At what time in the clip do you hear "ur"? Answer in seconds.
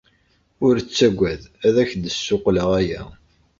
0.65-0.75